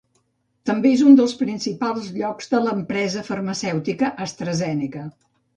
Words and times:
També 0.69 0.93
és 0.97 1.03
un 1.09 1.17
dels 1.19 1.35
principals 1.41 2.09
llocs 2.17 2.49
de 2.55 2.63
l'empresa 2.63 3.25
farmacèutica 3.29 4.11
AstraZeneca. 4.27 5.07